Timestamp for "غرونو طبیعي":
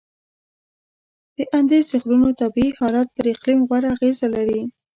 2.03-2.71